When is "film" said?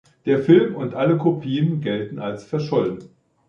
0.41-0.73